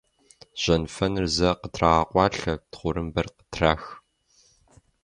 [0.61, 3.83] Жьэнфэныр зэ къытрагъэкъуалъэ, тхъурымбэр къытрах.